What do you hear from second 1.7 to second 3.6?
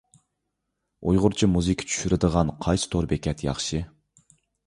چۈشۈرىدىغانغا قايسى تور بېكەت